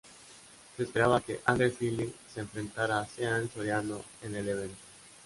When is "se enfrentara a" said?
2.33-3.05